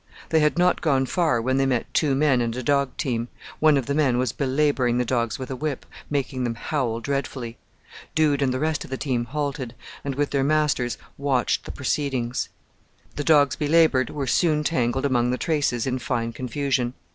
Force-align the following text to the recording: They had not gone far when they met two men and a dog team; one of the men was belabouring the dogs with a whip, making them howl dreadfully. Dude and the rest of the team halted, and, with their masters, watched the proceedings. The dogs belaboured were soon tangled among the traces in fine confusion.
They 0.29 0.39
had 0.39 0.57
not 0.57 0.81
gone 0.81 1.05
far 1.05 1.39
when 1.39 1.57
they 1.57 1.67
met 1.67 1.93
two 1.93 2.15
men 2.15 2.41
and 2.41 2.55
a 2.55 2.63
dog 2.63 2.97
team; 2.97 3.27
one 3.59 3.77
of 3.77 3.85
the 3.85 3.93
men 3.93 4.17
was 4.17 4.31
belabouring 4.31 4.97
the 4.97 5.05
dogs 5.05 5.37
with 5.37 5.51
a 5.51 5.55
whip, 5.55 5.85
making 6.09 6.43
them 6.43 6.55
howl 6.55 6.99
dreadfully. 7.01 7.59
Dude 8.15 8.41
and 8.41 8.51
the 8.51 8.57
rest 8.57 8.83
of 8.83 8.89
the 8.89 8.97
team 8.97 9.25
halted, 9.25 9.75
and, 10.03 10.15
with 10.15 10.31
their 10.31 10.43
masters, 10.43 10.97
watched 11.19 11.65
the 11.65 11.71
proceedings. 11.71 12.49
The 13.15 13.23
dogs 13.23 13.55
belaboured 13.55 14.09
were 14.09 14.25
soon 14.25 14.63
tangled 14.63 15.05
among 15.05 15.29
the 15.29 15.37
traces 15.37 15.85
in 15.85 15.99
fine 15.99 16.33
confusion. 16.33 16.95